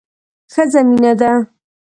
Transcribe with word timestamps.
ښځه 0.53 0.79
مينه 0.89 1.11
ده 1.19 1.31